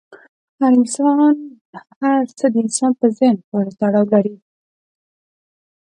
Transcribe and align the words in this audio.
هر 2.01 2.21
څه 2.37 2.45
د 2.53 2.55
انسان 2.63 2.91
په 2.99 3.05
ذهن 3.17 3.37
پورې 3.47 3.71
تړاو 3.79 4.05
لري. 4.13 4.35